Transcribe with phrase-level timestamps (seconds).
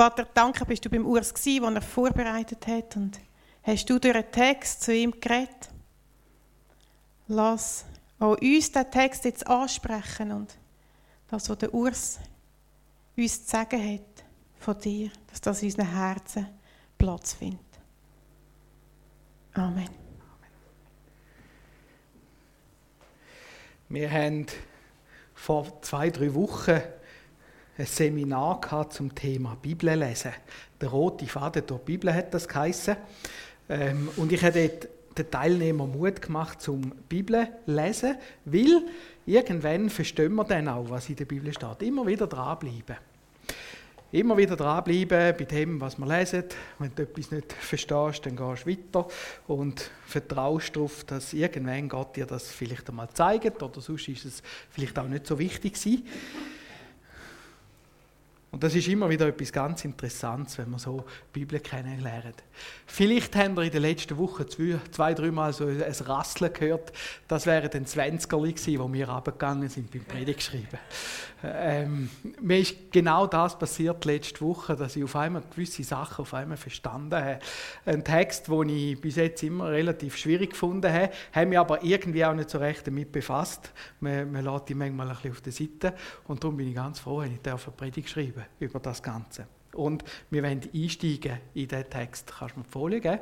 [0.00, 3.20] Vater, danke, bist du beim Urs gsi, den er vorbereitet hat und
[3.62, 5.68] hast du durch den Text zu ihm geredet.
[7.28, 7.84] Lass
[8.18, 10.56] auch uns den Text jetzt ansprechen und
[11.28, 12.18] das, was der Urs
[13.14, 14.24] uns zu sagen hat
[14.58, 16.46] von dir, dass das in unseren Herzen
[16.96, 17.60] Platz findet.
[19.52, 19.90] Amen.
[23.90, 24.46] Wir haben
[25.34, 26.80] vor zwei, drei Wochen
[27.80, 30.32] ein Seminar gehabt zum Thema Bibel lesen.
[30.80, 32.96] Der rote Faden die Bibel hat das geheissen.
[33.68, 34.70] Ähm, und ich habe
[35.16, 38.82] den Teilnehmern Mut gemacht zum Bibel lesen, weil
[39.24, 41.82] irgendwann verstehen wir dann auch, was in der Bibel steht.
[41.82, 42.96] Immer wieder dranbleiben.
[44.12, 46.44] Immer wieder dranbleiben bei dem, was wir lesen.
[46.78, 49.08] Wenn du etwas nicht verstehst, dann gehst du weiter
[49.46, 54.42] und vertraust darauf, dass irgendwann Gott dir das vielleicht einmal zeigt oder sonst ist es
[54.70, 56.06] vielleicht auch nicht so wichtig gewesen.
[58.52, 62.42] Und das ist immer wieder etwas ganz Interessantes, wenn man so die Bibel kennenlernt.
[62.84, 66.92] Vielleicht haben wir in den letzten Wochen zwei, zwei dreimal so ein Rasseln gehört.
[67.28, 70.80] Das wären dann 20er gewesen, wo wir runtergegangen sind beim Predigtschreiben.
[71.44, 72.10] Ähm,
[72.42, 76.56] mir ist genau das passiert letzte Woche, dass ich auf einmal gewisse Sachen auf einmal
[76.56, 77.38] verstanden habe.
[77.86, 82.24] Ein Text, den ich bis jetzt immer relativ schwierig gefunden habe, habe mich aber irgendwie
[82.24, 83.72] auch nicht so recht damit befasst.
[84.00, 85.94] Man, man lässt die manchmal ein bisschen auf der Seite
[86.26, 87.40] und darum bin ich ganz froh, wenn ich
[87.76, 89.46] Predigt schreiben über das Ganze.
[89.72, 92.32] Und wir wollen einsteigen in diesen Text.
[92.38, 93.20] Kannst du mir die Folie geben?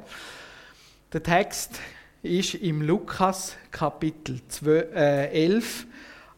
[1.13, 1.81] Der Text
[2.23, 5.87] ist im Lukas Kapitel 12, äh, 11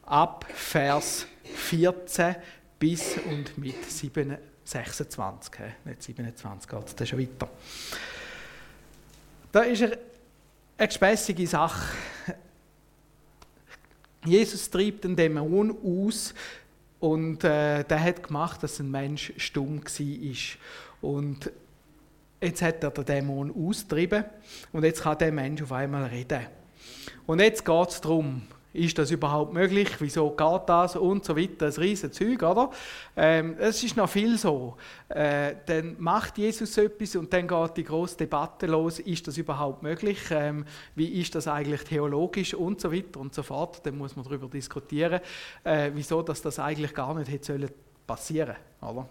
[0.02, 2.36] ab Vers 14
[2.78, 5.52] bis und mit 7, 26.
[5.84, 7.48] Nicht 27, geht es schon weiter.
[9.52, 9.98] Da ist eine
[10.78, 11.94] gespässige Sache.
[14.24, 16.34] Jesus treibt den Dämon aus
[17.00, 21.10] und äh, der hat gemacht, dass ein Mensch stumm war.
[21.10, 21.50] Und
[22.40, 24.24] jetzt hat er den Dämon austrieben
[24.72, 26.46] und jetzt kann der Mensch auf einmal reden.
[27.26, 29.88] Und jetzt geht es darum, ist das überhaupt möglich?
[29.98, 30.96] Wieso geht das?
[30.96, 31.66] Und so weiter.
[31.66, 32.70] Ein riesiges Zeug, oder?
[33.16, 34.76] Ähm, es ist noch viel so.
[35.08, 38.98] Äh, dann macht Jesus etwas und dann geht die große Debatte los.
[39.00, 40.18] Ist das überhaupt möglich?
[40.30, 40.64] Ähm,
[40.94, 42.54] wie ist das eigentlich theologisch?
[42.54, 43.84] Und so weiter und so fort.
[43.84, 45.20] Dann muss man darüber diskutieren,
[45.64, 47.70] äh, wieso dass das eigentlich gar nicht hätte
[48.06, 49.06] passieren sollen.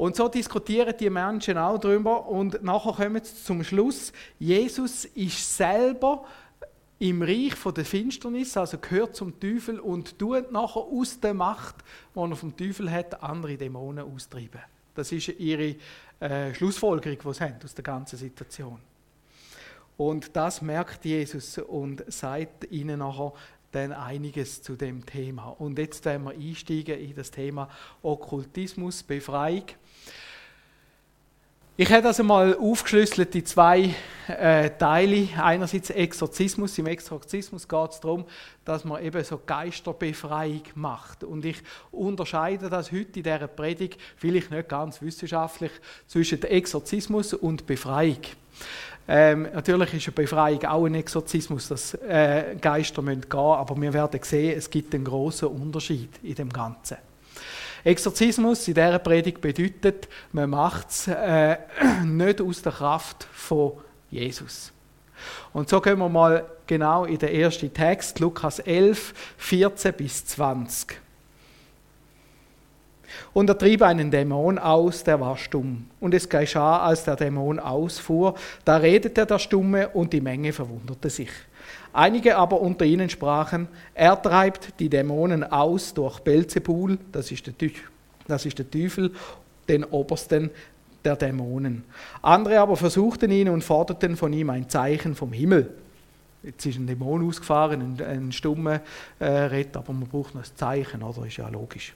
[0.00, 5.56] Und so diskutieren die Menschen auch darüber und nachher kommen sie zum Schluss, Jesus ist
[5.58, 6.24] selber
[7.00, 11.76] im Reich von der Finsternis, also gehört zum Teufel und tut nachher aus der Macht,
[12.14, 14.60] die er vom Teufel hat, andere Dämonen austreiben.
[14.94, 15.76] Das ist ihre
[16.20, 18.78] äh, Schlussfolgerung, die sie haben aus der ganzen Situation.
[19.96, 23.32] Und das merkt Jesus und sagt ihnen nachher
[23.72, 25.48] dann einiges zu dem Thema.
[25.48, 27.70] Und jetzt werden wir einsteigen in das Thema
[28.02, 29.64] Okkultismus, Befreiung.
[31.76, 33.94] Ich habe das einmal aufgeschlüsselt in zwei
[34.28, 35.28] äh, Teile.
[35.40, 36.76] Einerseits Exorzismus.
[36.76, 38.26] Im Exorzismus geht es darum,
[38.64, 41.24] dass man eben so Geisterbefreiung macht.
[41.24, 41.56] Und ich
[41.90, 45.72] unterscheide das heute in dieser Predigt, vielleicht nicht ganz wissenschaftlich,
[46.06, 48.20] zwischen Exorzismus und Befreiung.
[49.08, 53.92] Ähm, natürlich ist eine Befreiung auch ein Exorzismus, dass äh, Geister gehen müssen aber wir
[53.92, 56.98] werden sehen, es gibt einen großen Unterschied in dem Ganzen.
[57.84, 61.56] Exorzismus in dieser Predigt bedeutet, man macht es äh,
[62.04, 63.72] nicht aus der Kraft von
[64.10, 64.72] Jesus.
[65.52, 71.00] Und so gehen wir mal genau in den ersten Text, Lukas 11, 14 bis 20.
[73.32, 75.88] Und er trieb einen Dämon aus, der war stumm.
[76.00, 81.10] Und es geschah, als der Dämon ausfuhr, da redete der Stumme und die Menge verwunderte
[81.10, 81.30] sich.
[81.92, 87.54] Einige aber unter ihnen sprachen, er treibt die Dämonen aus durch Belzebul, das ist der,
[88.26, 89.12] das ist der Teufel,
[89.68, 90.50] den Obersten
[91.04, 91.84] der Dämonen.
[92.22, 95.74] Andere aber versuchten ihn und forderten von ihm ein Zeichen vom Himmel.
[96.42, 98.80] Jetzt ist ein Dämon ausgefahren, ein, ein stummer
[99.18, 101.26] äh, Ritt, aber man braucht noch ein Zeichen, oder?
[101.26, 101.92] Ist ja logisch.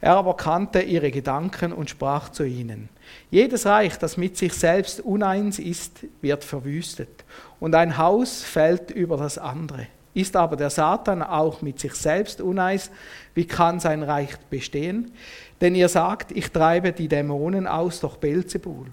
[0.00, 2.88] Er aber kannte ihre Gedanken und sprach zu ihnen:
[3.30, 7.23] Jedes Reich, das mit sich selbst uneins ist, wird verwüstet,
[7.60, 9.86] und ein Haus fällt über das andere.
[10.14, 12.90] Ist aber der Satan auch mit sich selbst uneins,
[13.34, 15.12] wie kann sein Reich bestehen?
[15.60, 18.86] Denn ihr sagt, ich treibe die Dämonen aus durch Belzebul.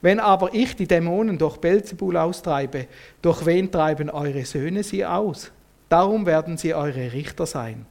[0.00, 2.86] Wenn aber ich die Dämonen durch Belzebul austreibe,
[3.22, 5.50] durch wen treiben eure Söhne sie aus?
[5.88, 7.86] Darum werden sie eure Richter sein.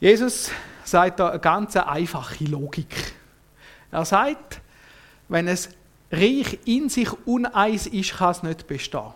[0.00, 0.50] Jesus
[0.84, 3.14] sagt da eine ganz einfache Logik.
[3.90, 4.60] Er sagt,
[5.28, 5.70] wenn es
[6.12, 9.14] Reich in sich uneins ist, kann es nicht bestehen.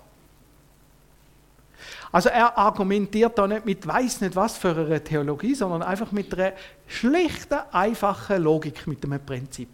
[2.10, 6.32] Also er argumentiert da nicht mit weiß nicht was für eine Theologie, sondern einfach mit
[6.32, 6.54] einer
[6.86, 9.68] schlichten, einfachen Logik, mit einem Prinzip.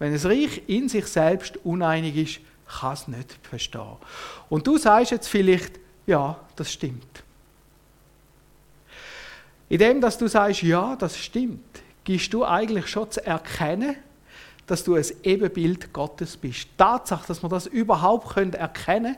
[0.00, 2.40] Wenn es Reich in sich selbst uneinig ist,
[2.80, 3.96] kann es nicht verstehen.
[4.48, 7.22] Und du sagst jetzt vielleicht, ja, das stimmt.
[9.68, 13.96] Indem, dass du sagst, ja, das stimmt, gibst du eigentlich schon zu erkennen,
[14.68, 16.64] dass du ein Ebenbild Gottes bist.
[16.64, 19.16] Die Tatsache, dass wir das überhaupt erkennen können,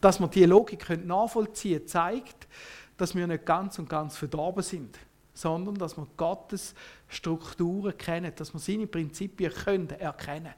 [0.00, 2.48] dass wir die Logik nachvollziehen können, zeigt,
[2.96, 4.98] dass wir nicht ganz und ganz verdorben sind,
[5.34, 6.74] sondern dass wir Gottes
[7.06, 10.54] Strukturen kennen, dass wir seine Prinzipien können erkennen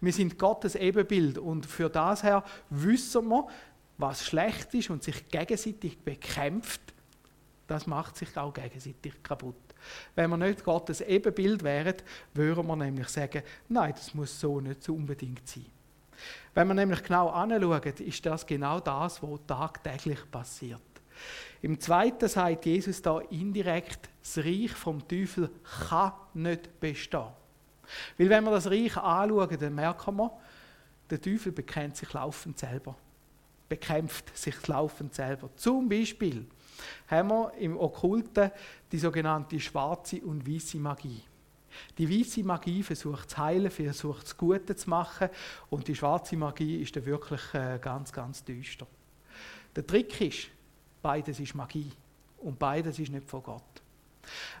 [0.00, 3.46] Wir sind Gottes Ebenbild und für das her wissen wir,
[3.96, 6.80] was schlecht ist und sich gegenseitig bekämpft,
[7.68, 9.67] das macht sich auch gegenseitig kaputt.
[10.14, 11.94] Wenn wir nicht Gottes Ebenbild wären,
[12.34, 15.66] würden wir nämlich sagen, nein, das muss so nicht so unbedingt sein.
[16.54, 20.80] Wenn wir nämlich genau anschauen, ist das genau das, was tagtäglich passiert.
[21.62, 25.50] Im zweiten sagt Jesus da indirekt, das Reich vom Teufel
[25.88, 27.32] kann nicht bestehen.
[28.16, 30.30] Weil wenn wir das Reich anschauen, dann merken wir,
[31.10, 32.96] der Teufel bekennt sich laufend selber.
[33.68, 35.50] Bekämpft sich laufend selber.
[35.56, 36.46] Zum Beispiel
[37.08, 38.50] haben wir im Okkulten
[38.90, 41.22] die sogenannte schwarze und weiße Magie.
[41.96, 45.28] Die weiße Magie versucht zu heilen, versucht das Gute zu machen
[45.70, 48.86] und die schwarze Magie ist dann wirklich äh, ganz, ganz düster.
[49.76, 50.48] Der Trick ist,
[51.02, 51.92] beides ist Magie
[52.38, 53.62] und beides ist nicht von Gott.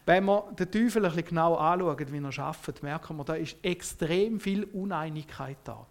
[0.06, 3.56] Wenn wir den Teufel ein bisschen genau anschauen, wie er arbeitet, merken wir, da ist
[3.62, 5.86] extrem viel Uneinigkeit da.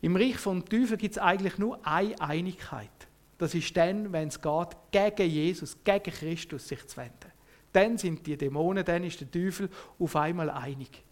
[0.00, 2.90] Im Reich vom Teufel gibt es eigentlich nur eine Einigkeit.
[3.40, 7.32] Das ist dann, wenn es geht, gegen Jesus, gegen Christus sich zu wenden.
[7.72, 11.02] Dann sind die Dämonen, dann ist der Teufel auf einmal einig.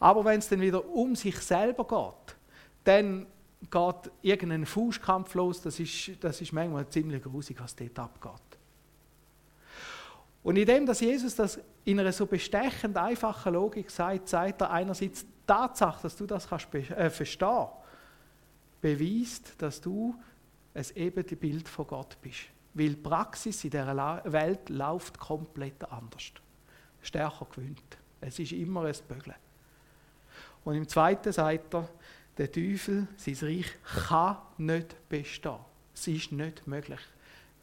[0.00, 2.36] Aber wenn es dann wieder um sich selber geht,
[2.82, 3.28] dann
[3.70, 8.58] geht irgendein Fußkampf los, das ist, das ist manchmal ziemlich grusig, was dort abgeht.
[10.42, 15.24] Und indem, dass Jesus das in einer so bestechend einfachen Logik sagt, sagt er einerseits
[15.24, 17.68] die Tatsache, dass du das kannst äh, verstehen
[18.80, 20.14] beweist, dass du
[20.80, 22.40] ein Ebenbild von Gott bist.
[22.74, 26.32] Weil die Praxis in dieser Welt läuft komplett anders.
[27.02, 27.98] Stärker gewöhnt.
[28.20, 29.36] Es ist immer ein Bögeln.
[30.64, 31.88] Und im zweiten sagt er,
[32.36, 33.66] der Teufel, sein Reich,
[34.06, 35.58] kann nicht bestehen.
[35.94, 37.00] Es ist nicht möglich,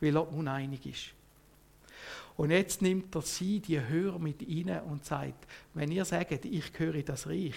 [0.02, 1.14] weil er uneinig ist.
[2.36, 6.74] Und jetzt nimmt er sie, die Hörer, mit rein und sagt, wenn ihr sagt, ich
[6.74, 7.56] gehöre das Reich,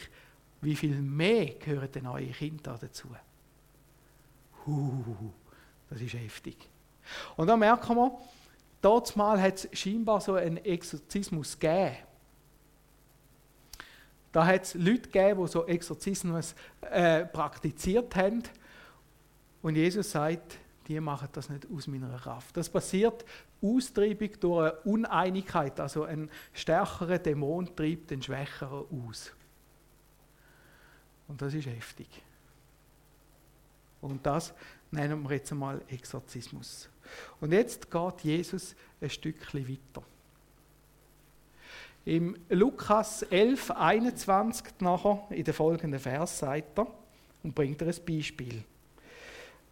[0.62, 3.08] wie viel mehr gehören denn eure Kinder dazu?
[4.66, 5.32] Huh,
[5.90, 6.56] das ist heftig.
[7.36, 8.18] Und da merken wir,
[8.80, 11.96] dort mal hat es scheinbar so einen Exorzismus gegeben.
[14.32, 18.42] Da hat es Leute gegeben, die so Exorzismus äh, praktiziert haben.
[19.60, 22.56] Und Jesus sagt, die machen das nicht aus meiner Kraft.
[22.56, 23.24] Das passiert
[23.62, 25.78] Austreibung durch eine Uneinigkeit.
[25.80, 29.32] Also ein stärkerer Dämon treibt den Schwächeren aus.
[31.28, 32.08] Und das ist heftig.
[34.00, 34.54] Und das
[34.90, 36.88] nennen wir jetzt einmal Exorzismus.
[37.40, 40.04] Und jetzt geht Jesus ein Stückchen weiter.
[42.04, 46.86] Im Lukas 11, 21 nachher, in den folgenden Vers, sagt er
[47.42, 48.64] und bringt er ein Beispiel.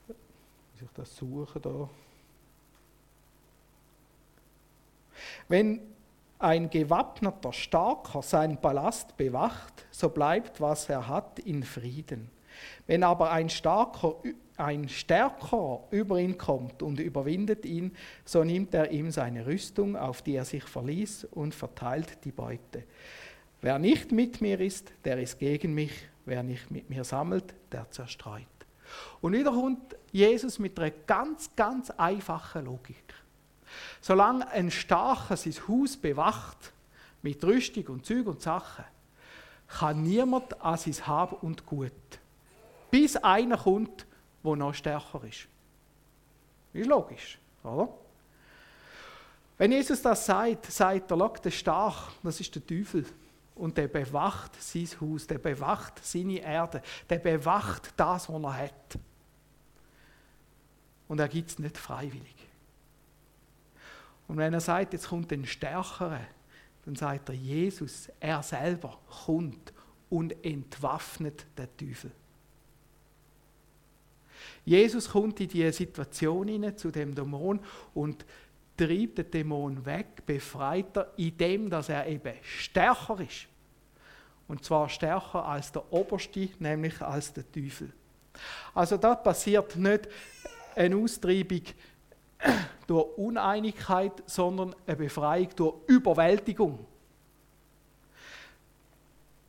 [0.07, 1.89] Muss ich das suchen da?
[5.49, 5.81] Wenn
[6.39, 12.31] ein gewappneter Starker seinen Palast bewacht, so bleibt, was er hat, in Frieden.
[12.87, 14.17] Wenn aber ein Starker
[14.59, 20.23] ein Stärker über ihn kommt und überwindet ihn, so nimmt er ihm seine Rüstung, auf
[20.23, 22.85] die er sich verließ, und verteilt die Beute.
[23.61, 25.93] Wer nicht mit mir ist, der ist gegen mich.
[26.25, 28.45] Wer nicht mit mir sammelt, der zerstreut.
[29.21, 33.15] Und wieder kommt Jesus mit einer ganz, ganz einfachen Logik.
[34.01, 36.73] Solange ein Starker sein Haus bewacht,
[37.23, 38.85] mit Rüstung und Züg und Sachen,
[39.67, 41.93] kann niemand an sein Hab und Gut.
[42.91, 44.07] Bis einer kommt,
[44.43, 45.49] wo noch stärker ist.
[46.73, 47.89] Ist logisch, oder?
[49.57, 53.05] Wenn Jesus das sagt, sagt er, der stark, das ist der Teufel.
[53.57, 56.81] Und der bewacht sein Haus, der bewacht seine Erde,
[57.11, 58.99] der bewacht das, was er hat.
[61.09, 62.37] Und er gibt es nicht freiwillig.
[64.29, 66.21] Und wenn er sagt, jetzt kommt ein Stärkere,
[66.85, 69.73] dann sagt er, Jesus, er selber kommt
[70.09, 72.13] und entwaffnet den Teufel.
[74.69, 77.59] Jesus kommt in diese Situation hinein, zu dem Dämon
[77.95, 78.27] und
[78.77, 83.47] treibt den Dämon weg, befreit er, indem dass er eben stärker ist.
[84.47, 87.91] Und zwar stärker als der Oberste, nämlich als der Teufel.
[88.75, 90.07] Also da passiert nicht
[90.77, 91.63] eine Austreibung
[92.87, 96.87] durch Uneinigkeit, sondern eine Befreiung durch Überwältigung.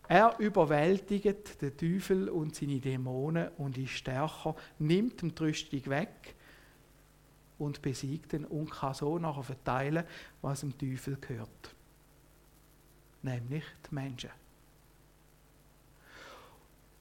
[0.09, 6.33] Er überwältigt den Teufel und seine Dämonen und ist stärker, nimmt die Rüstung weg
[7.59, 10.03] und besiegt ihn und kann so nachher verteilen,
[10.41, 11.75] was dem Teufel gehört.
[13.21, 14.31] Nämlich die Menschen.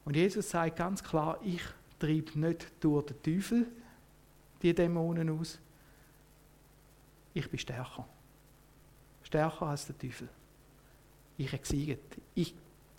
[0.04, 1.62] Und Jesus sagt ganz klar, ich
[1.98, 3.66] treibe nicht durch den Teufel
[4.60, 5.58] die Dämonen aus.
[7.32, 8.06] Ich bin stärker.
[9.22, 10.28] Stärker als der Teufel.
[11.38, 12.18] Ich habe gesiegt.
[12.34, 12.54] Ich,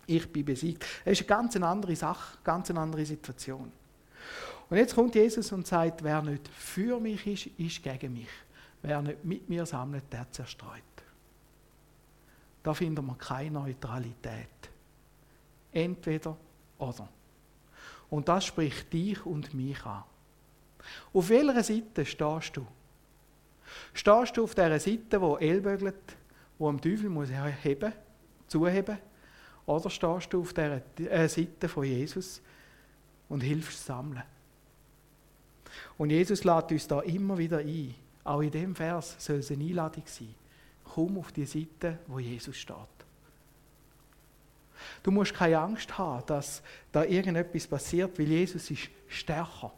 [0.10, 0.86] ich bin besiegt.
[1.06, 3.72] Das ist eine ganz andere Sache, ganz eine andere Situation.
[4.70, 8.30] Und jetzt kommt Jesus und sagt, wer nicht für mich ist, ist gegen mich.
[8.82, 10.84] Wer nicht mit mir sammelt, der zerstreut.
[12.64, 14.70] Da finden wir keine Neutralität.
[15.72, 16.38] Entweder
[16.78, 17.10] oder.
[18.10, 20.04] Und das spricht dich und mich an.
[21.14, 22.66] Auf welcher Seite stehst du?
[23.94, 26.18] Stehst du auf der Seite, wo ellbögelt,
[26.58, 27.94] wo am Teufel muss heben,
[28.48, 28.98] zuheben?
[29.70, 32.42] Oder stehst du auf der äh, Seite von Jesus
[33.30, 34.24] und hilfst sammeln?
[35.96, 37.94] Und Jesus lädt uns da immer wieder ein.
[38.24, 40.34] Auch in dem Vers soll es eine Einladung sein.
[40.84, 42.76] Komm auf die Seite, wo Jesus steht.
[45.04, 49.72] Du musst keine Angst haben, dass da irgendetwas passiert, weil Jesus ist stärker.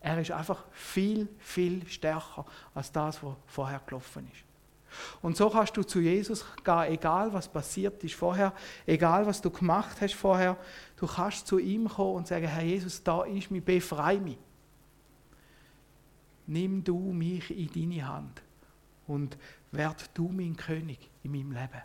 [0.00, 4.49] Er ist einfach viel, viel stärker als das, was vorher gelaufen ist.
[5.22, 8.52] Und so kannst du zu Jesus gehen, egal was passiert ist vorher,
[8.86, 10.56] egal was du gemacht hast vorher.
[10.96, 14.38] Du kannst zu ihm kommen und sagen: Herr Jesus, da ist mich, befreie mich.
[16.46, 18.42] Nimm du mich in deine Hand
[19.06, 19.36] und
[19.70, 21.82] werd du mein König in meinem Leben.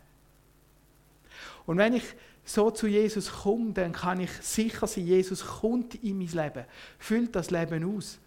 [1.66, 2.04] Und wenn ich
[2.44, 6.66] so zu Jesus komme, dann kann ich sicher sein, Jesus kommt in mein Leben,
[7.00, 8.20] füllt das Leben aus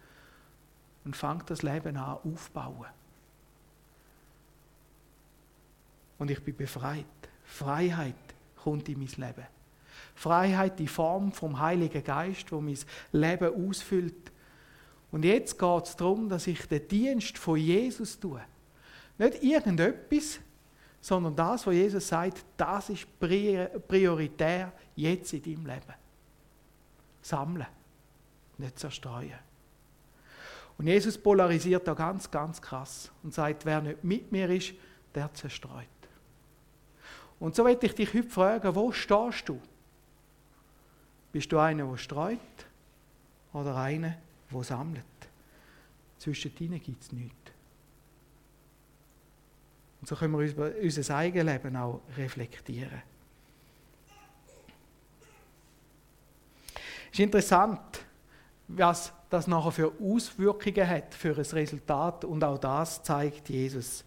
[1.05, 2.87] und fängt das Leben an aufbauen.
[6.19, 7.05] Und ich bin befreit.
[7.43, 8.13] Freiheit
[8.55, 9.47] kommt in mein Leben.
[10.13, 12.77] Freiheit, die Form vom Heiligen Geist, wo mein
[13.11, 14.31] Leben ausfüllt.
[15.11, 18.41] Und jetzt geht es darum, dass ich den Dienst von Jesus tue.
[19.17, 20.39] Nicht irgendetwas,
[21.01, 25.93] sondern das, was Jesus sagt, das ist prioritär jetzt in deinem Leben.
[27.21, 27.67] Sammeln,
[28.57, 29.39] nicht zerstreuen.
[30.77, 34.73] Und Jesus polarisiert da ganz, ganz krass und sagt, wer nicht mit mir ist,
[35.13, 35.87] der zerstreut.
[37.39, 39.59] Und so möchte ich dich heute fragen, wo stehst du?
[41.31, 42.39] Bist du einer, der streut
[43.53, 44.17] oder einer,
[44.51, 45.03] der sammelt?
[46.17, 47.35] Zwischen ihnen gibt es nichts.
[50.01, 53.01] Und so können wir unser eigenes Leben auch reflektieren.
[57.11, 58.05] Es ist interessant,
[58.67, 62.23] was das nachher für Auswirkungen hat, für ein Resultat.
[62.25, 64.03] Und auch das zeigt Jesus.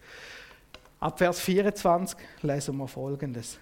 [1.03, 3.59] Ab Vers 24 lesen wir Folgendes.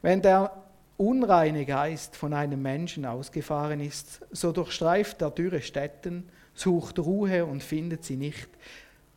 [0.00, 0.62] Wenn der
[0.96, 7.64] unreine Geist von einem Menschen ausgefahren ist, so durchstreift er dürre Städten, sucht Ruhe und
[7.64, 8.48] findet sie nicht.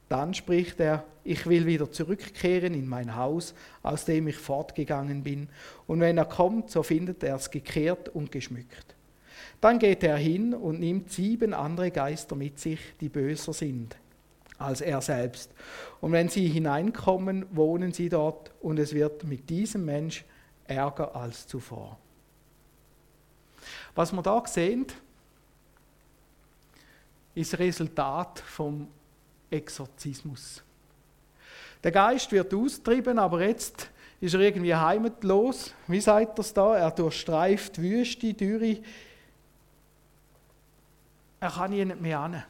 [0.10, 5.50] Dann spricht er, ich will wieder zurückkehren in mein Haus, aus dem ich fortgegangen bin.
[5.86, 8.96] Und wenn er kommt, so findet er es gekehrt und geschmückt.
[9.62, 13.96] Dann geht er hin und nimmt sieben andere Geister mit sich, die böser sind
[14.58, 15.52] als er selbst.
[16.02, 20.26] Und wenn sie hineinkommen, wohnen sie dort und es wird mit diesem Mensch
[20.66, 21.98] ärger als zuvor.
[23.96, 24.86] Was wir da sehen,
[27.36, 28.88] ist Resultat vom
[29.50, 30.64] Exorzismus.
[31.84, 35.74] Der Geist wird austrieben, aber jetzt ist er irgendwie heimatlos.
[35.88, 36.76] Wie sagt er es da?
[36.76, 38.78] Er durchstreift Wüste, Dürre.
[41.40, 42.44] Er kann hier nicht mehr hin.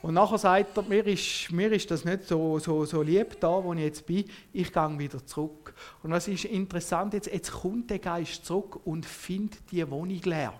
[0.00, 3.62] Und nachher sagt er, mir ist, mir ist das nicht so, so, so lieb da,
[3.62, 5.74] wo ich jetzt bin, ich gehe wieder zurück.
[6.02, 10.52] Und was ist interessant, jetzt, jetzt kommt der Geist zurück und findet die Wohnung leer.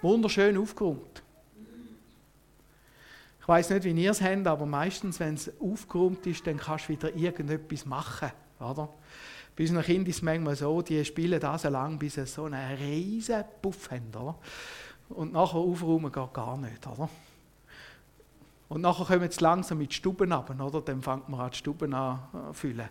[0.00, 1.22] Wunderschön aufgeräumt.
[3.40, 6.88] Ich weiß nicht, wie ihr es habt, aber meistens, wenn es aufgeräumt ist, dann kannst
[6.88, 8.30] du wieder irgendetwas machen.
[8.58, 8.88] Oder?
[9.56, 12.44] Bei unseren Kindern ist es manchmal so, die spielen da so lange, bis sie so
[12.44, 14.08] einen riesen Puff haben.
[14.14, 14.38] Oder?
[15.10, 16.86] Und nachher aufräumen geht gar nicht.
[16.86, 17.08] Oder?
[18.72, 20.80] Und nachher kommen sie langsam mit Stuben ab, oder?
[20.80, 22.88] Dann fängt man an, die Stuben an zu füllen.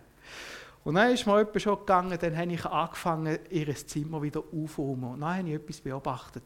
[0.84, 5.14] Und dann ist mir schon gegangen, dann habe ich angefangen, ihr Zimmer wieder aufzuräumen.
[5.14, 6.44] Und dann habe ich etwas beobachtet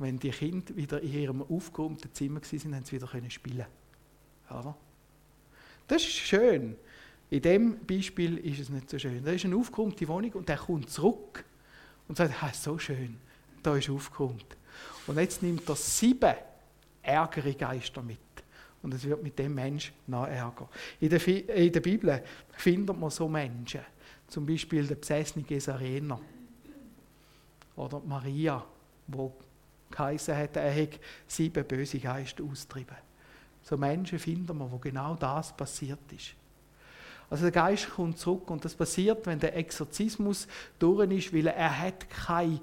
[0.00, 3.66] wenn die Kinder wieder in ihrem aufgeräumten Zimmer waren, haben sie wieder spielen
[4.48, 4.74] können.
[5.86, 6.76] Das ist schön.
[7.28, 9.22] In dem Beispiel ist es nicht so schön.
[9.22, 11.44] Da ist eine aufgeräumte Wohnung und der kommt zurück
[12.08, 13.18] und sagt, ah, so schön,
[13.62, 14.56] da ist aufgeräumt.
[15.06, 16.34] Und jetzt nimmt er sieben
[17.02, 18.18] ärgere Geister mit.
[18.82, 20.68] Und es wird mit dem Mensch noch ärger.
[21.00, 22.22] In der, in der Bibel
[22.52, 23.80] findet man so Menschen.
[24.26, 26.18] Zum Beispiel der besessene Gesarena.
[27.76, 28.64] Oder Maria,
[29.06, 29.32] wo
[29.90, 32.96] geheißen hat, er hätte sieben böse Geister austrieben.
[33.62, 36.34] So Menschen finden wir, wo genau das passiert ist.
[37.28, 41.78] Also der Geist kommt zurück und das passiert, wenn der Exorzismus durch ist, weil er
[41.78, 42.60] hat keine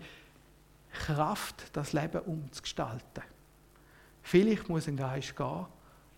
[0.92, 3.24] Kraft, das Leben umzugestalten.
[4.24, 5.66] Vielleicht muss ein Geist gehen,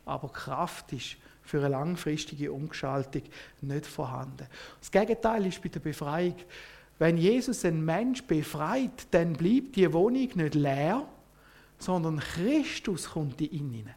[0.10, 3.24] aber Kraft ist für eine langfristige Umgestaltung
[3.62, 4.48] nicht vorhanden.
[4.80, 6.36] Das Gegenteil ist bei der Befreiung.
[7.00, 11.08] Wenn Jesus einen Mensch befreit, dann bleibt die Wohnung nicht leer,
[11.78, 13.96] sondern Christus kommt in ihn hinein.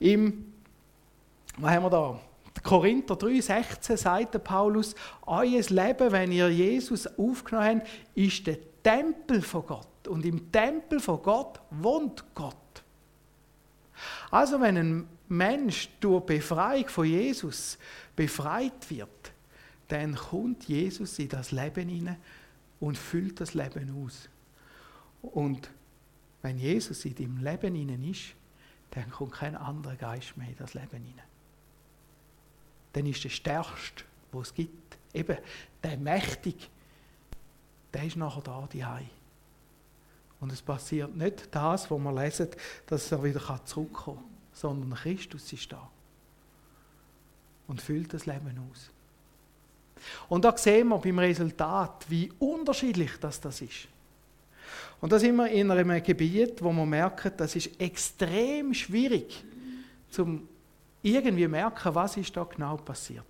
[0.00, 0.52] Im,
[1.58, 2.20] was haben wir da?
[2.62, 4.94] Korinther 3,16 sagt Paulus,
[5.26, 10.08] euer Leben, wenn ihr Jesus aufgenommen habt, ist der Tempel von Gott.
[10.08, 12.56] Und im Tempel von Gott wohnt Gott.
[14.30, 17.78] Also wenn ein Mensch durch Befreiung von Jesus
[18.16, 19.32] befreit wird,
[19.88, 22.16] dann kommt Jesus in das Leben hinein
[22.78, 24.28] und füllt das Leben aus.
[25.22, 25.70] Und
[26.42, 28.34] wenn Jesus in deinem Leben hinein ist,
[28.90, 31.26] dann kommt kein anderer Geist mehr in das Leben hinein.
[32.92, 35.36] Dann ist der Stärkste, wo es gibt, eben
[35.82, 36.66] der Mächtige,
[37.92, 38.84] der ist nachher da, die
[40.40, 42.48] Und es passiert nicht das, was wir lesen,
[42.86, 45.88] dass er wieder zurückkommen kann, sondern Christus ist da
[47.68, 48.90] und füllt das Leben aus.
[50.28, 53.86] Und da sehen wir beim Resultat, wie unterschiedlich das, das ist.
[55.00, 59.44] Und da sind wir in einem Gebiet, wo man merkt, das ist extrem schwierig,
[60.10, 60.48] zum
[61.02, 63.24] irgendwie merken, was ist da genau passiert.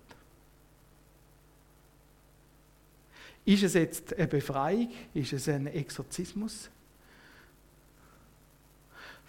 [3.45, 4.91] Ist es jetzt eine Befreiung?
[5.13, 6.69] Ist es ein Exorzismus?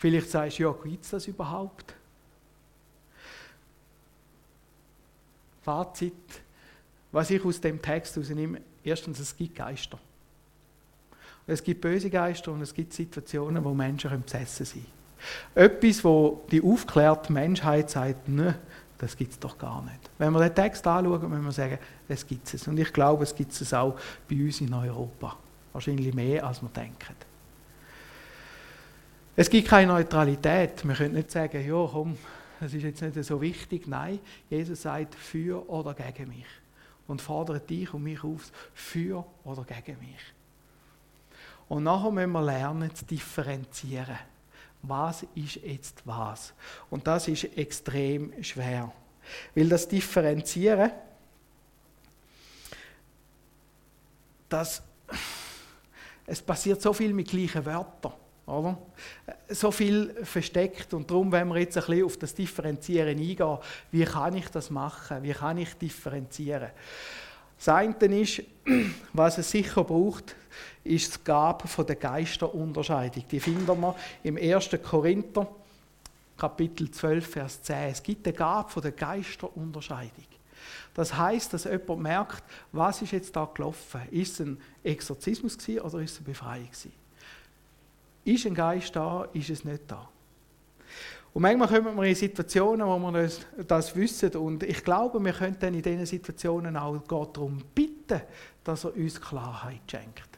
[0.02, 1.94] Vielleicht sagst du, ja, gibt es das überhaupt?
[5.62, 6.12] Fazit,
[7.12, 10.00] was ich aus dem Text herausnehme, erstens, es gibt Geister.
[11.46, 14.86] Es gibt böse Geister und es gibt Situationen, wo Menschen besessen sind.
[15.54, 18.58] Etwas, wo die aufklärte Menschheit sagt, ne,
[18.98, 20.10] das gibt es doch gar nicht.
[20.18, 22.66] Wenn wir den Text anschauen, müssen wir sagen, es gibt es.
[22.66, 23.96] Und ich glaube, es gibt es auch
[24.28, 25.36] bei uns in Europa.
[25.72, 27.14] Wahrscheinlich mehr, als wir denken.
[29.34, 30.86] Es gibt keine Neutralität.
[30.86, 32.18] Wir können nicht sagen, ja, komm,
[32.60, 33.86] das ist jetzt nicht so wichtig.
[33.86, 36.46] Nein, Jesus sagt für oder gegen mich.
[37.06, 40.20] Und fordert dich und mich auf, für oder gegen mich.
[41.68, 44.18] Und nachher müssen wir lernen zu differenzieren
[44.82, 46.52] was ist jetzt was.
[46.90, 48.92] Und das ist extrem schwer.
[49.54, 50.90] Weil das Differenzieren,
[54.48, 54.82] das,
[56.26, 58.12] es passiert so viel mit gleichen Wörtern.
[58.46, 58.76] Oder?
[59.48, 63.58] So viel versteckt und darum, wenn wir jetzt ein bisschen auf das Differenzieren eingehen,
[63.90, 65.22] wie kann ich das machen?
[65.22, 66.70] Wie kann ich differenzieren?
[67.56, 68.42] Das eine ist,
[69.12, 70.34] was es sicher braucht,
[70.82, 73.24] ist die Gabe von der Geisterunterscheidung.
[73.30, 74.70] Die finden wir im 1.
[74.82, 75.46] Korinther,
[76.36, 77.76] Kapitel 12, Vers 10.
[77.90, 80.26] Es gibt eine Gabe von der Geisterunterscheidung.
[80.94, 84.02] Das heißt, dass jemand merkt, was ist jetzt da gelaufen?
[84.10, 86.68] Ist es ein Exorzismus oder ist es eine Befreiung
[88.24, 90.08] Ist ein Geist da, ist es nicht da?
[91.34, 93.30] Und manchmal kommen wir in Situationen, wo wir
[93.66, 94.36] das wissen.
[94.36, 98.20] Und ich glaube, wir können dann in diesen Situationen auch Gott darum bitten,
[98.62, 100.28] dass er uns Klarheit schenkt.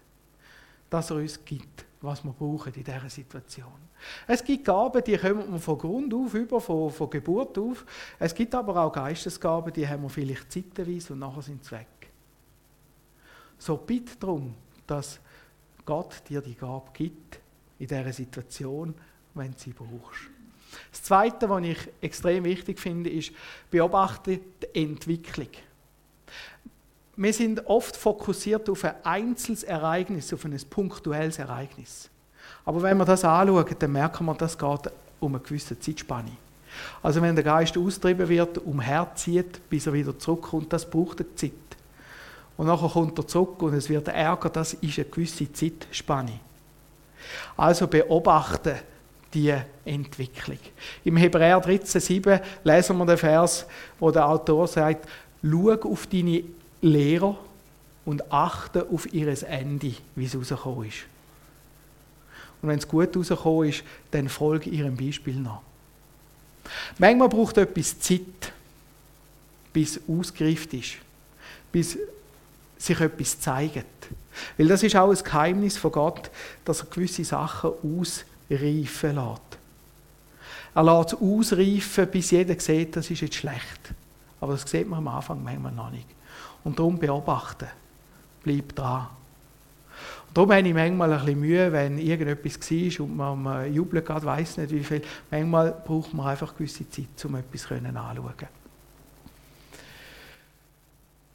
[0.88, 3.84] Dass er uns gibt, was wir brauchen in dieser Situation.
[4.26, 7.84] Es gibt Gaben, die kommen wir von Grund auf, über, von, von Geburt auf.
[8.18, 11.86] Es gibt aber auch Geistesgaben, die haben wir vielleicht zeitweise und nachher sind sie weg.
[13.58, 14.54] So bitte darum,
[14.86, 15.18] dass
[15.84, 17.40] Gott dir die Gabe gibt
[17.78, 18.94] in dieser Situation,
[19.34, 20.22] wenn du sie brauchst.
[20.90, 23.32] Das Zweite, was ich extrem wichtig finde, ist,
[23.70, 25.48] beobachte die Entwicklung.
[27.16, 32.10] Wir sind oft fokussiert auf ein einzelnes Ereignis, auf ein punktuelles Ereignis.
[32.64, 36.32] Aber wenn wir das anschauen, dann merken wir, das geht um eine gewisse Zeitspanne.
[37.02, 41.52] Also wenn der Geist austrieben wird, umherzieht, bis er wieder zurückkommt, das braucht eine Zeit.
[42.56, 46.40] Und nachher kommt er zurück und es wird Ärger, das ist eine gewisse Zeitspanne.
[47.56, 48.74] Also beobachten,
[49.32, 50.58] die Entwicklung.
[51.04, 53.66] Im Hebräer 13,7 lesen wir den Vers,
[53.98, 55.08] wo der Autor sagt:
[55.42, 56.44] Schau auf deine
[56.80, 57.36] Lehrer
[58.04, 60.98] und achte auf ihr Ende, wie es rausgekommen ist.
[62.62, 65.60] Und wenn es gut rausgekommen ist, dann folge ihrem Beispiel nach.
[66.98, 68.52] Manchmal braucht etwas Zeit,
[69.72, 70.94] bis ausgereift ist,
[71.72, 71.98] bis
[72.84, 73.84] sich etwas zeigt.
[74.56, 76.30] Weil das ist auch ein Geheimnis von Gott,
[76.64, 79.58] dass er gewisse Sachen aus reifen lässt.
[80.74, 83.94] Er lässt es ausreifen, bis jeder sieht, das ist jetzt schlecht.
[84.40, 86.06] Aber das sieht man am Anfang manchmal noch nicht.
[86.64, 87.68] Und darum beobachten.
[88.42, 89.06] Bleib dran.
[90.28, 94.26] Und darum habe ich manchmal ein bisschen Mühe, wenn irgendetwas war und man, jubelt gerade,
[94.26, 95.02] weiss nicht wie viel.
[95.30, 98.63] Manchmal braucht man einfach gewisse Zeit, um etwas anzuschauen.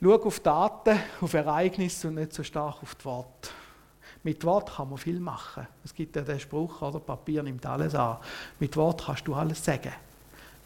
[0.02, 3.50] Schau auf Daten, auf Ereignisse und nicht so stark auf die Worte.
[4.24, 5.68] Mit Wort kann man viel machen.
[5.84, 8.18] Es gibt ja den Spruch, oder Papier nimmt alles an.
[8.60, 9.92] Mit Wort kannst du alles sagen.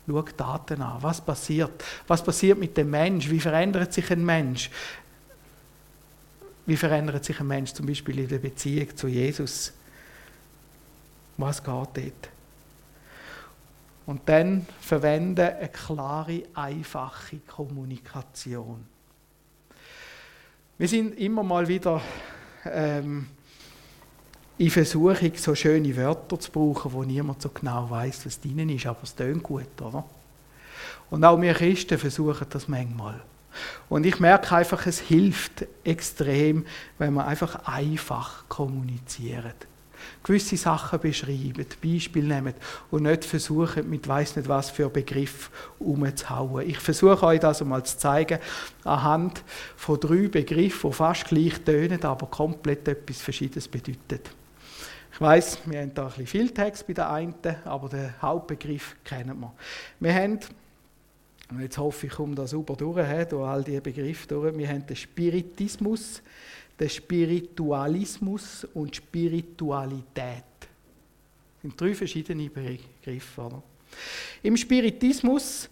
[0.08, 1.02] Schau Daten an.
[1.02, 1.84] Was passiert?
[2.08, 3.30] Was passiert mit dem Mensch?
[3.30, 4.70] Wie verändert sich ein Mensch?
[6.66, 9.74] Wie verändert sich ein Mensch zum Beispiel in der Beziehung zu Jesus?
[11.38, 12.30] Was geht dort?
[14.06, 18.93] Und dann verwende eine klare, einfache Kommunikation.
[20.78, 22.02] Wir sind immer mal wieder
[22.66, 23.28] ähm,
[24.58, 28.88] in Versuchung, so schöne Wörter zu brauchen, wo niemand so genau weiß, was drin ist,
[28.88, 30.04] aber es tönt gut, oder?
[31.12, 33.22] Und auch wir Christen versuchen das manchmal.
[33.88, 36.66] Und ich merke einfach, es hilft extrem,
[36.98, 39.68] wenn man einfach einfach kommuniziert.
[40.24, 42.54] Gewisse Sachen beschreiben, Beispiele nehmen
[42.92, 46.68] und nicht versuchen, mit weiß nicht was für Begriff umzuhauen.
[46.68, 48.40] Ich versuche euch das einmal zu zeigen,
[48.86, 49.44] anhand
[49.76, 54.22] von drei Begriffen, die fast gleich tönen, aber komplett etwas Verschiedenes bedeuten.
[55.12, 58.96] Ich weiß, wir haben da ein bisschen viel Text bei der einen, aber den Hauptbegriff
[59.04, 59.54] kennen wir.
[60.00, 60.40] Wir haben,
[61.52, 64.68] und jetzt hoffe ich, ich komme da super durch, durch all diese Begriffe durch, wir
[64.68, 66.24] haben den Spiritismus,
[66.80, 70.44] den Spiritualismus und Spiritualität.
[70.60, 73.42] Das sind drei verschiedene Begriffe.
[73.42, 73.64] Oder?
[74.42, 75.70] Im Spiritismus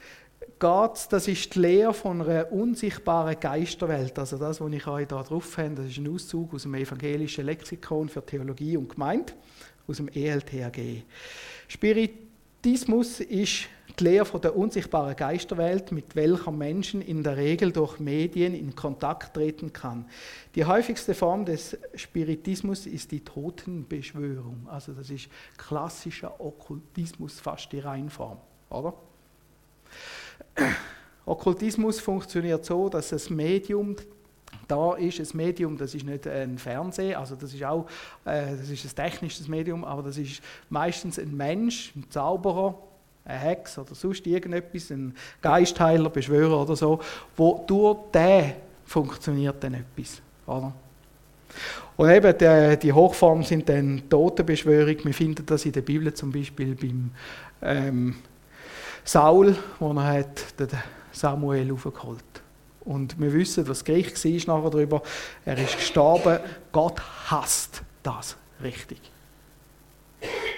[0.59, 4.17] geht das ist die Lehre von einer unsichtbaren Geisterwelt.
[4.17, 7.45] Also das, was ich euch da drauf habe, das ist ein Auszug aus dem evangelischen
[7.45, 9.33] Lexikon für Theologie und Gemeinde,
[9.87, 11.01] aus dem ELTHG.
[11.67, 13.67] Spiritismus ist
[13.99, 18.75] die Lehre von der unsichtbaren Geisterwelt, mit welcher Menschen in der Regel durch Medien in
[18.75, 20.05] Kontakt treten kann.
[20.55, 24.67] Die häufigste Form des Spiritismus ist die Totenbeschwörung.
[24.69, 28.37] Also das ist klassischer Okkultismus, fast die Reinform,
[28.69, 28.93] oder?
[31.25, 33.95] Okkultismus funktioniert so, dass das Medium
[34.67, 37.87] da ist ein Medium, das ist nicht ein Fernseher, also das ist auch
[38.25, 42.77] äh, das ist ein technisches Medium, aber das ist meistens ein Mensch, ein Zauberer,
[43.25, 46.99] ein Hex oder sonst irgendetwas, ein Geistheiler, Beschwörer oder so,
[47.35, 48.53] wo durch den
[48.85, 50.21] funktioniert dann etwas.
[50.47, 50.73] Oder?
[51.97, 54.97] Und eben die, die Hochform sind dann Totenbeschwörung.
[55.03, 57.11] Wir finden das in der Bibel zum Beispiel beim
[57.61, 58.15] ähm,
[59.03, 60.69] Saul, wo er hat den
[61.11, 62.23] Samuel aufgeholt.
[62.81, 65.03] Und wir wissen, was das Gericht war nachher darüber.
[65.45, 66.39] Er ist gestorben.
[66.71, 69.10] Gott hasst das richtig.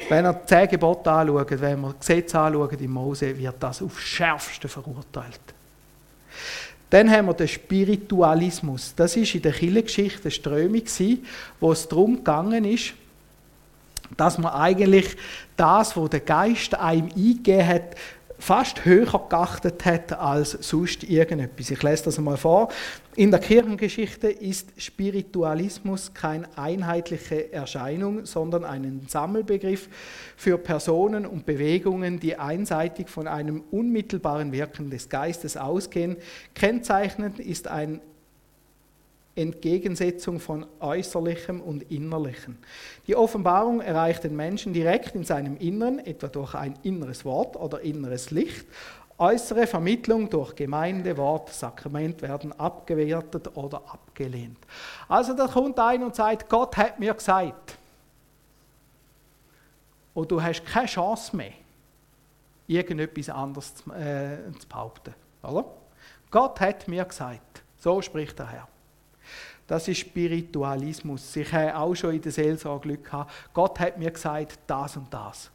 [0.09, 4.67] Wenn die zehn Gebote anschaut, wenn wir Gesetze anschauen in Mose, wird das aufs Schärfste
[4.67, 5.41] verurteilt.
[6.89, 8.93] Dann haben wir den Spiritualismus.
[8.95, 10.83] Das ist in der Kirchengeschichte eine Strömung,
[11.59, 12.93] wo es darum gegangen ist,
[14.15, 15.17] dass man eigentlich
[15.57, 17.95] das, was der Geist einem eingegeben hat,
[18.39, 21.71] fast höher geachtet hat als sonst irgendetwas.
[21.71, 22.69] Ich lese das einmal vor.
[23.15, 29.87] In der Kirchengeschichte ist Spiritualismus keine einheitliche Erscheinung, sondern ein Sammelbegriff
[30.35, 36.17] für Personen und Bewegungen, die einseitig von einem unmittelbaren Wirken des Geistes ausgehen.
[36.55, 38.01] Kennzeichnend ist ein
[39.35, 42.57] Entgegensetzung von Äußerlichem und Innerlichem.
[43.07, 47.81] Die Offenbarung erreicht den Menschen direkt in seinem Inneren, etwa durch ein inneres Wort oder
[47.81, 48.65] inneres Licht.
[49.17, 54.57] Äußere Vermittlung durch Gemeinde, Wort, Sakrament werden abgewertet oder abgelehnt.
[55.07, 57.77] Also da kommt ein und sagt, Gott hat mir gesagt.
[60.13, 61.53] Und du hast keine Chance mehr,
[62.67, 65.13] irgendetwas anderes zu, äh, zu behaupten.
[65.41, 65.65] Oder?
[66.29, 67.63] Gott hat mir gesagt.
[67.79, 68.67] So spricht der Herr.
[69.67, 71.35] Das ist Spiritualismus.
[71.35, 73.31] Ich habe auch schon in der Seelsorge Glück gehabt.
[73.53, 75.49] Gott hat mir gesagt, das und das.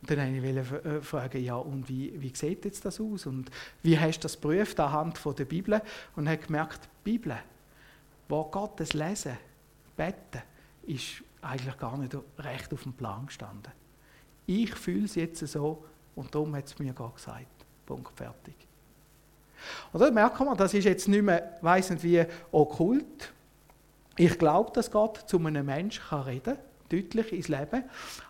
[0.00, 3.26] Und dann wollte ich äh, fragen, ja, und wie, wie sieht jetzt das aus?
[3.26, 3.50] Und
[3.82, 5.80] wie hast du das geprüft anhand der Bibel?
[6.14, 7.36] Und habe gemerkt, die Bibel,
[8.28, 9.36] wo Gottes Lesen,
[9.96, 10.42] Beten,
[10.84, 13.72] ist eigentlich gar nicht recht auf dem Plan gestanden.
[14.46, 17.46] Ich fühle es jetzt so und darum hat es mir Gott gesagt.
[17.84, 18.65] Punkt, fertig.
[19.92, 23.32] Und da merkt man, das ist jetzt nicht mehr, weiss nicht wie, okkult.
[24.16, 26.56] Ich glaube, dass Gott zu einem Menschen kann reden
[26.88, 27.84] deutlich ins Leben,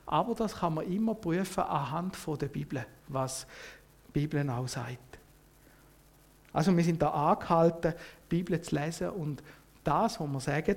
[0.07, 3.47] aber das kann man immer prüfen anhand der Bibel, was
[4.09, 5.19] die Bibel auch sagt.
[6.53, 7.93] Also wir sind da angehalten,
[8.31, 9.43] die Bibel zu lesen und
[9.85, 10.77] das, was wir sagen,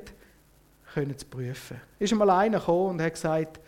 [0.93, 1.79] können zu prüfen.
[1.97, 3.59] Ist einmal einer gekommen und hat gesagt,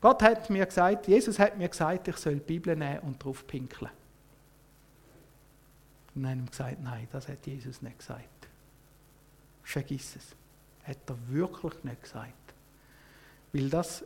[0.00, 3.46] Gott hat mir gesagt, Jesus hat mir gesagt, ich soll die Bibel nehmen und drauf
[3.46, 3.90] pinkeln.
[6.14, 8.48] Und wir gesagt, nein, das hat Jesus nicht gesagt.
[9.62, 10.36] Vergiss es.
[10.84, 12.54] Hat er wirklich nicht gesagt.
[13.52, 14.04] Weil das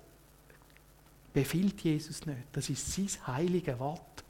[1.33, 2.45] befiehlt Jesus nicht.
[2.53, 4.25] Das ist sein heiliges Wort.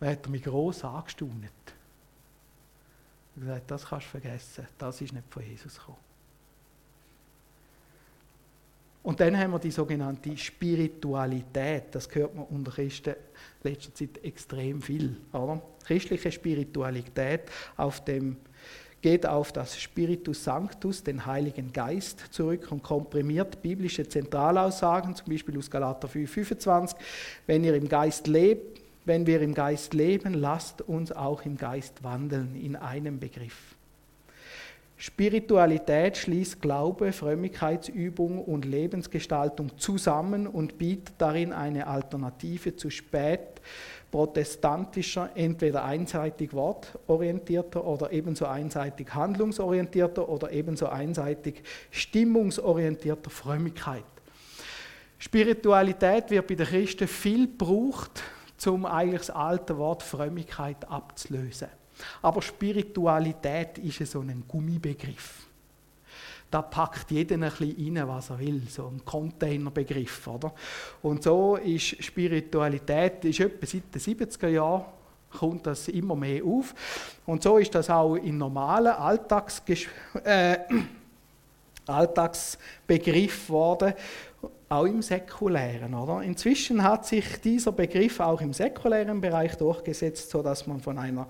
[0.00, 1.44] Da hat er mich gross angestaunt.
[3.36, 4.66] Er hat gesagt, das kannst du vergessen.
[4.78, 6.07] Das ist nicht von Jesus gekommen.
[9.02, 11.84] Und dann haben wir die sogenannte Spiritualität.
[11.92, 13.14] Das hört man unter Christen
[13.62, 15.16] in letzter Zeit extrem viel.
[15.32, 15.62] Oder?
[15.84, 17.42] Christliche Spiritualität
[17.76, 18.36] auf dem,
[19.00, 25.56] geht auf das Spiritus Sanctus, den Heiligen Geist, zurück und komprimiert biblische Zentralaussagen, zum Beispiel
[25.56, 26.98] aus Galater 5, 25.
[27.46, 32.02] Wenn ihr im Geist lebt, wenn wir im Geist leben, lasst uns auch im Geist
[32.02, 33.76] wandeln, in einem Begriff.
[35.00, 43.60] Spiritualität schließt Glaube, Frömmigkeitsübung und Lebensgestaltung zusammen und bietet darin eine Alternative zu spät
[44.10, 54.02] protestantischer, entweder einseitig wortorientierter oder ebenso einseitig handlungsorientierter oder ebenso einseitig stimmungsorientierter Frömmigkeit.
[55.18, 58.22] Spiritualität wird bei den Christen viel gebraucht,
[58.66, 61.68] um eigentlich das alte Wort Frömmigkeit abzulösen.
[62.22, 65.46] Aber Spiritualität ist so ein Gummibegriff.
[66.50, 70.26] Da packt jeder ein bisschen rein, was er will, so ein Containerbegriff.
[70.28, 70.54] Oder?
[71.02, 74.84] Und so ist Spiritualität, ist etwa seit den 70er Jahren,
[75.30, 76.74] kommt das immer mehr auf.
[77.26, 79.86] Und so ist das auch in normalen Alltagsges
[80.24, 80.58] äh,
[81.86, 83.94] Alltagsbegriff geworden
[84.68, 85.94] auch im säkulären.
[85.94, 86.22] Oder?
[86.22, 91.28] Inzwischen hat sich dieser Begriff auch im säkulären Bereich durchgesetzt, sodass man von einer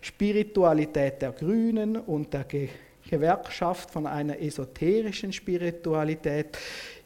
[0.00, 2.68] Spiritualität der Grünen und der Ge
[3.08, 6.56] Gewerkschaft, von einer esoterischen Spiritualität,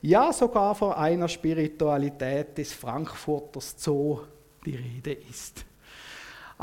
[0.02, 4.20] ja sogar von einer Spiritualität des Frankfurters Zoo
[4.66, 5.64] die Rede ist.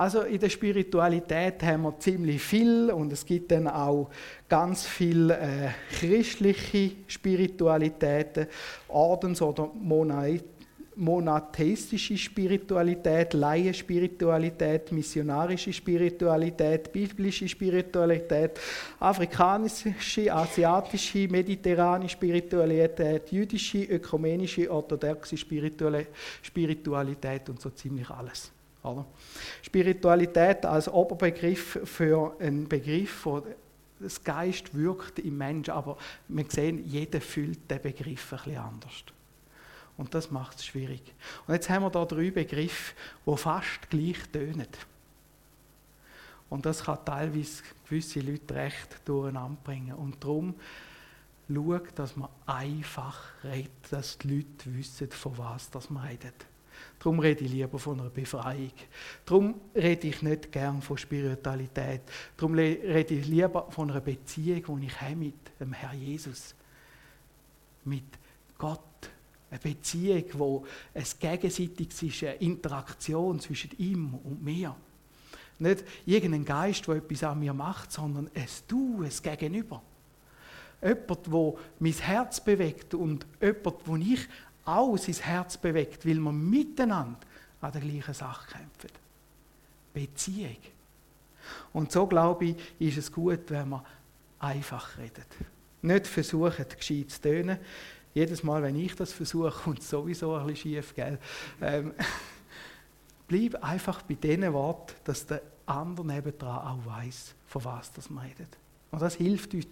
[0.02, 4.10] Also in der Spiritualität haben wir ziemlich viel und es gibt dann auch
[4.50, 8.48] ganz viel äh, christliche Spiritualitäten,
[8.88, 9.70] Ordens- oder
[10.96, 18.60] monatheistische Spiritualität, Laienspiritualität, missionarische Spiritualität, biblische Spiritualität,
[19.00, 28.52] afrikanische, asiatische, mediterrane Spiritualität, jüdische, ökumenische, orthodoxe Spiritualität und so ziemlich alles.
[28.84, 29.06] Oder?
[29.62, 33.44] Spiritualität als Oberbegriff für einen Begriff, wo
[34.00, 39.04] das Geist wirkt im Menschen, aber wir sehen, jeder fühlt den Begriff ein bisschen anders.
[39.98, 41.14] Und das macht es schwierig.
[41.46, 44.68] Und jetzt haben wir da drei Begriffe, die fast gleich tönen.
[46.50, 49.94] Und das kann teilweise gewisse Leute recht durcheinander bringen.
[49.94, 50.56] Und darum
[51.48, 56.46] schau, dass man einfach redet, dass die Leute wissen, von was das man redet.
[57.02, 58.74] Darum rede ich lieber von einer Befreiung.
[59.26, 62.02] Darum rede ich nicht gern von Spiritualität.
[62.38, 66.54] Darum rede ich lieber von einer Beziehung, die ich habe mit dem Herr Jesus.
[67.86, 68.04] Mit
[68.56, 68.80] Gott.
[69.50, 74.76] Eine Beziehung, wo es gegenseitig ist, eine Interaktion zwischen ihm und mir.
[75.58, 79.82] Nicht irgendein Geist, der etwas an mir macht, sondern es Du, es Gegenüber.
[80.84, 84.28] Jemand, der mein Herz bewegt und jemand, wo ich
[84.66, 87.20] auch sein Herz bewegt, weil wir miteinander
[87.62, 88.90] an der gleichen Sache kämpfen.
[89.94, 90.58] Beziehung.
[91.74, 93.82] Und so glaube ich, ist es gut, wenn man
[94.40, 95.28] einfach redet.
[95.82, 97.58] Nicht versuchen, gescheit zu tönen.
[98.14, 101.18] Jedes Mal, wenn ich das versuche, kommt es sowieso ein bisschen schief, gell?
[101.62, 101.94] Ähm,
[103.28, 108.26] bleib einfach bei diesen Worten, dass der andere nebendran auch weiß, von was das man
[108.26, 108.58] redet.
[108.92, 109.68] Und das hilft uns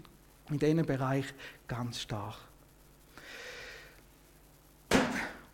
[0.50, 1.26] in diesem Bereich
[1.68, 2.38] ganz stark.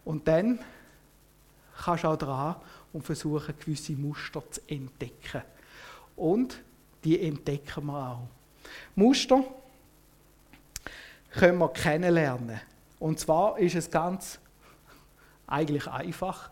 [0.05, 0.59] Und dann
[1.83, 2.55] kannst du auch dran
[2.93, 5.41] und versuchen, gewisse Muster zu entdecken.
[6.15, 6.61] Und
[7.03, 8.27] die entdecken wir auch.
[8.95, 9.43] Muster
[11.31, 12.61] können wir kennenlernen.
[12.99, 14.39] Und zwar ist es ganz
[15.47, 16.49] eigentlich einfach.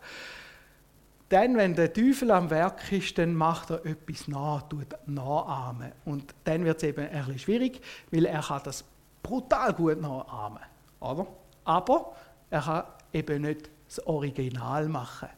[1.30, 5.92] Denn wenn der Teufel am Werk ist, dann macht er etwas nach, tut nachahmen.
[6.04, 8.84] Und dann wird es eben ein schwierig, weil er kann das
[9.22, 10.62] brutal gut nachahmen.
[11.00, 11.26] Oder?
[11.64, 12.14] Aber
[12.50, 12.84] er kann
[13.14, 15.28] eben nicht das Original machen.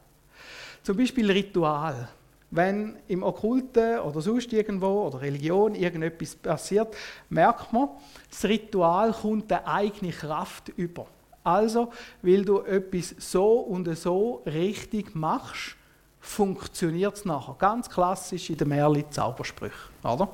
[0.83, 2.09] Zum Beispiel Ritual.
[2.49, 6.95] Wenn im Okkulten oder sonst irgendwo oder Religion irgendetwas passiert,
[7.29, 7.89] merkt man,
[8.29, 11.07] das Ritual kommt eine eigene Kraft über.
[11.43, 15.75] Also, weil du etwas so und so richtig machst,
[16.19, 17.55] funktioniert es nachher.
[17.59, 20.29] Ganz klassisch in den Merli Zaubersprüchen, oder?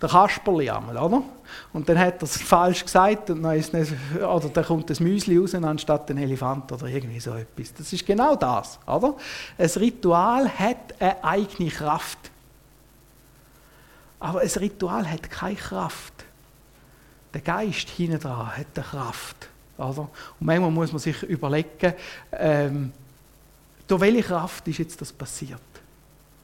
[0.00, 1.22] Der Kasperli einmal, oder?
[1.72, 5.00] Und dann hat er es falsch gesagt und dann, ist es, oder dann kommt das
[5.00, 7.72] Müsli raus anstatt ein Elefant oder irgendwie so etwas.
[7.72, 9.14] Das ist genau das, oder?
[9.56, 12.18] Ein Ritual hat eine eigene Kraft.
[14.20, 16.12] Aber ein Ritual hat keine Kraft.
[17.32, 19.48] Der Geist hinten dran hat eine Kraft.
[19.78, 20.00] Oder?
[20.00, 21.94] Und manchmal muss man sich überlegen,
[22.32, 22.92] ähm,
[23.86, 25.60] durch welche Kraft ist jetzt das passiert?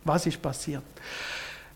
[0.05, 0.83] Was ist passiert?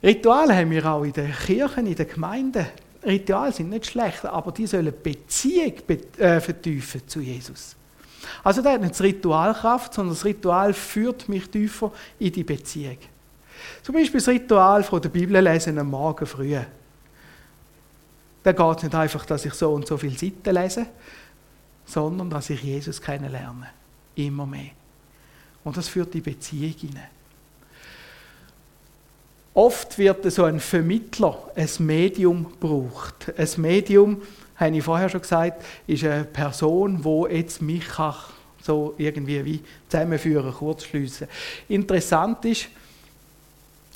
[0.03, 2.67] Rituale haben wir auch in den Kirchen, in den Gemeinden.
[3.05, 5.75] Rituale sind nicht schlecht, aber die sollen Beziehung
[6.19, 7.77] äh, vertiefen zu Jesus.
[8.43, 12.45] Also da hat nicht das Ritual Kraft, sondern das Ritual führt mich tiefer in die
[12.45, 12.99] Beziehung.
[13.83, 16.57] Zum Beispiel das Ritual von der Bibel lesen am Morgen früh.
[18.43, 20.87] Da geht es nicht einfach, dass ich so und so viele Seiten lese,
[21.85, 23.69] sondern dass ich Jesus kennenlerne.
[24.15, 24.71] Immer mehr.
[25.65, 27.16] Und das führt die Beziehung hinein.
[29.57, 33.33] Oft wird so ein Vermittler, ein Medium gebraucht.
[33.39, 34.21] Ein Medium,
[34.55, 38.15] habe ich vorher schon gesagt, ist eine Person, die jetzt mich kann
[38.61, 41.27] so irgendwie wie zusammenführen, kurzschliessen.
[41.69, 42.69] Interessant ist,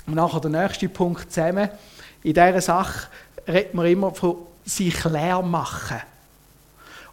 [0.06, 1.68] nachher der nächste Punkt zusammen,
[2.22, 3.08] in dieser Sache
[3.46, 6.00] redet man immer von sich leer machen.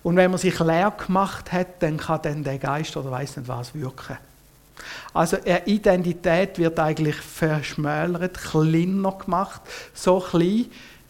[0.03, 3.49] Und wenn man sich leer gemacht hat, dann kann dann der Geist oder weiß nicht
[3.49, 4.17] was wirken.
[5.13, 9.61] Also eine Identität wird eigentlich verschmälert, kleiner gemacht,
[9.93, 10.65] so klein,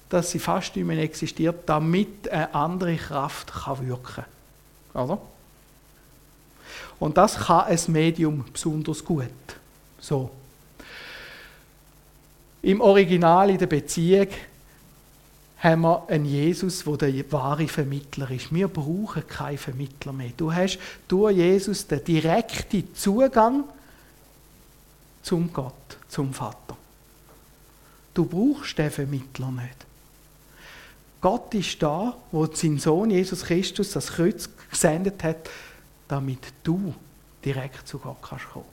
[0.10, 4.26] dass sie fast nicht mehr existiert, damit eine andere Kraft kann wirken
[4.94, 5.18] kann.
[7.00, 9.28] Und das kann ein Medium besonders gut.
[10.00, 10.30] So.
[12.62, 14.28] Im Original in der Beziehung
[15.60, 18.54] haben wir einen Jesus, der der wahre Vermittler ist.
[18.54, 20.32] Wir brauchen keinen Vermittler mehr.
[20.38, 23.64] Du hast durch Jesus den direkten Zugang
[25.24, 26.78] zum Gott, zum Vater.
[28.14, 29.86] Du brauchst den Vermittler nicht.
[31.20, 35.50] Gott ist da, wo sein Sohn Jesus Christus das Kreuz gesendet hat,
[36.08, 36.94] damit du
[37.44, 38.66] direkt zu Gott kannst kommen.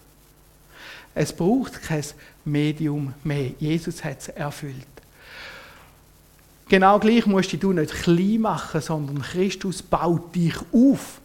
[1.14, 2.04] Es braucht kein
[2.44, 3.52] Medium mehr.
[3.58, 4.86] Jesus hat es erfüllt.
[6.68, 11.20] Genau gleich musst du nicht klein machen, sondern Christus baut dich auf.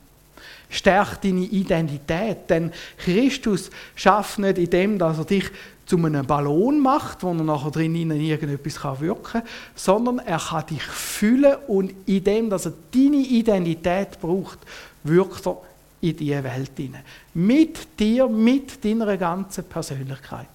[0.70, 2.50] Stärkt deine Identität.
[2.50, 5.50] Denn Christus schafft nicht in dem, dass er dich
[5.86, 9.42] zu einem Ballon macht, wo er nachher drinnen irgendetwas wirken kann,
[9.76, 14.60] sondern er kann dich füllen und in dem, dass er deine Identität braucht,
[15.04, 15.58] wirkt er
[16.02, 17.04] in diese Welt hinein.
[17.34, 20.48] Mit dir, mit deiner ganzen Persönlichkeit.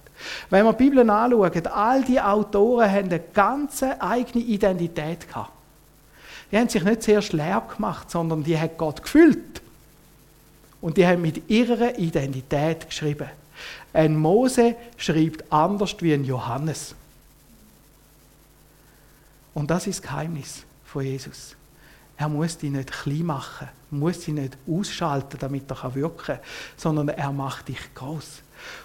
[0.49, 5.51] Wenn wir die Bibel anschauen, all die Autoren haben eine ganz eigene Identität gehabt.
[6.51, 9.61] Die haben sich nicht zuerst leer gemacht, sondern die haben Gott gefüllt.
[10.81, 13.29] Und die haben mit ihrer Identität geschrieben.
[13.93, 16.95] Ein Mose schreibt anders wie ein Johannes.
[19.53, 21.55] Und das ist das Geheimnis von Jesus.
[22.17, 26.39] Er muss die nicht klein machen, muss sie nicht ausschalten, damit er wirken kann,
[26.77, 28.41] sondern er macht dich groß.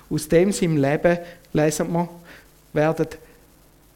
[0.08, 1.18] Aus dem seinem Leben,
[1.52, 2.08] lesen wir,
[2.72, 3.08] werden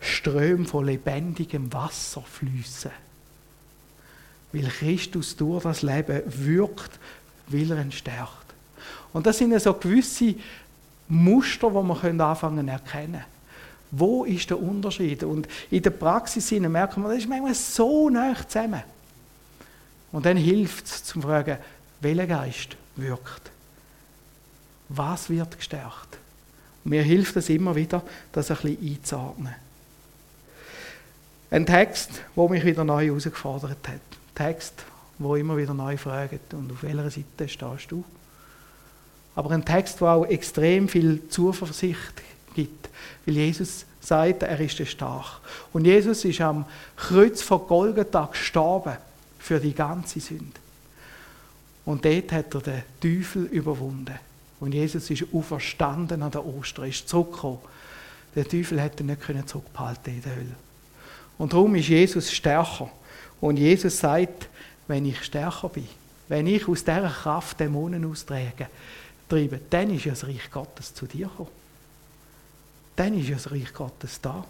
[0.00, 2.90] Ströme von lebendigem Wasser fließen.
[4.52, 6.90] Weil Christus durch das Leben wirkt,
[7.48, 8.30] will er ihn stärkt.
[9.12, 10.34] Und das sind so gewisse
[11.08, 13.24] Muster, die wir anfangen zu erkennen.
[13.90, 15.22] Wo ist der Unterschied?
[15.22, 18.82] Und in der Praxis merken wir, das ist manchmal so nah zusammen.
[20.12, 21.58] Und dann hilft es zum Fragen,
[22.00, 23.50] welcher Geist wirkt.
[24.88, 26.18] Was wird gestärkt?
[26.84, 29.54] mir hilft es immer wieder, das ein bisschen einzuordnen.
[31.50, 33.94] Ein Text, der mich wieder neu herausgefordert hat.
[33.94, 34.84] Ein Text,
[35.18, 38.04] wo immer wieder neu fragt, und auf welcher Seite stehst du?
[39.34, 42.22] Aber ein Text, der auch extrem viel Zuversicht
[42.54, 42.88] gibt,
[43.24, 45.40] weil Jesus sagt, er ist stark.
[45.72, 46.66] Und Jesus ist am
[46.96, 48.96] Kreuz von Golgatha gestorben
[49.38, 50.60] für die ganze Sünde.
[51.84, 54.18] Und dort hat er den Teufel überwunden.
[54.64, 57.58] Und Jesus ist auferstanden an der Ostern, ist zurückgekommen.
[58.34, 60.56] Der Teufel hätte ihn nicht zurückbehalten in der Hölle.
[61.36, 62.90] Und darum ist Jesus stärker.
[63.42, 64.48] Und Jesus sagt,
[64.88, 65.86] wenn ich stärker bin,
[66.28, 68.68] wenn ich aus dieser Kraft Dämonen austreibe,
[69.28, 71.50] treibe, dann ist ja das Reich Gottes zu dir gekommen.
[72.96, 74.46] Dann ist ja das Reich Gottes da.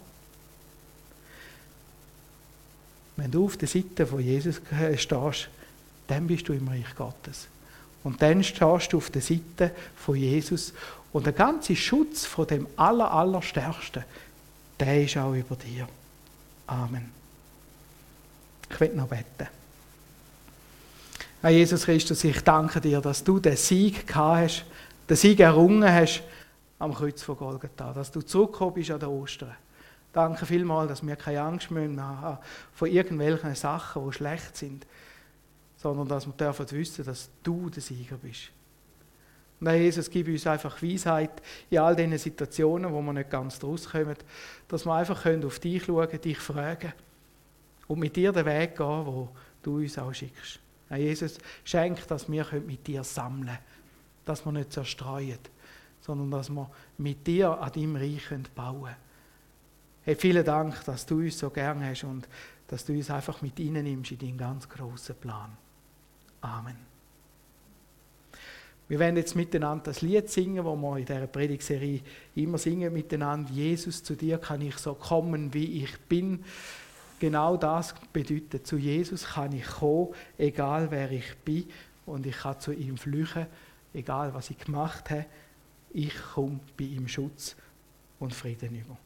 [3.17, 4.61] Wenn du auf der Seite von Jesus
[4.95, 5.49] stehst,
[6.07, 7.49] dann bist du im Reich Gottes.
[8.05, 10.73] Und dann stehst du auf der Seite von Jesus
[11.11, 14.03] und der ganze Schutz von dem aller, Allerstärksten,
[14.79, 15.87] der ist auch über dir.
[16.67, 17.11] Amen.
[18.69, 19.47] Ich will noch beten.
[21.41, 24.65] Herr Jesus Christus, ich danke dir, dass du den Sieg gehabt hast,
[25.09, 26.21] den Sieg errungen hast
[26.77, 29.55] am Kreuz von Golgatha, dass du zurückgekommen bist an der Ostern,
[30.13, 32.37] Danke vielmals, dass wir keine Angst mehr haben
[32.71, 34.85] vor irgendwelchen Sachen, die schlecht sind,
[35.85, 38.49] sondern dass wir dürfen wissen, dass du der Sieger bist.
[39.59, 43.59] Und Herr Jesus, gib uns einfach Weisheit in all diesen Situationen, wo wir nicht ganz
[43.59, 44.15] draus kommen,
[44.67, 46.91] dass wir einfach auf dich schauen können, dich fragen
[47.87, 49.29] und mit dir den Weg gehen, wo
[49.61, 50.59] du uns auch schickst.
[50.89, 53.59] Herr Jesus, schenk, dass wir mit dir sammeln können,
[54.25, 55.37] dass wir nicht zerstreuen,
[56.01, 56.67] sondern dass wir
[56.97, 58.23] mit dir an deinem Reich
[58.55, 58.95] bauen können.
[60.01, 62.27] Hey, vielen Dank, dass du uns so gern hast und
[62.69, 65.55] dass du uns einfach mit nimmst in deinen ganz großen Plan.
[66.45, 66.75] Amen.
[68.87, 72.01] Wir werden jetzt miteinander das Lied singen, wo wir in dieser Predigserie
[72.35, 73.51] immer singen miteinander.
[73.51, 76.43] Jesus, zu dir kann ich so kommen, wie ich bin.
[77.19, 81.65] Genau das bedeutet, zu Jesus kann ich kommen, egal wer ich bin.
[82.05, 83.47] Und ich kann zu ihm flüchen,
[83.91, 85.25] egal was ich gemacht habe.
[85.91, 87.55] Ich komme bei ihm Schutz
[88.19, 88.97] und Frieden über.